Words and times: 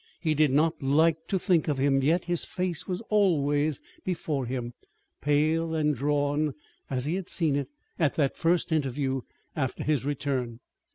He 0.19 0.33
did 0.33 0.49
not 0.49 0.81
like 0.81 1.27
to 1.27 1.37
think 1.37 1.67
of 1.67 1.77
him, 1.77 2.01
yet 2.01 2.23
his 2.23 2.43
face 2.43 2.87
was 2.87 3.01
always 3.01 3.79
before 4.03 4.47
him, 4.47 4.73
pale 5.21 5.75
and 5.75 5.93
drawn, 5.93 6.55
as 6.89 7.05
he 7.05 7.13
had 7.13 7.27
seen 7.27 7.55
it 7.55 7.69
at 7.99 8.15
that 8.15 8.35
first 8.35 8.71
interview 8.71 9.21
after 9.55 9.83
his 9.83 10.03
return. 10.03 10.59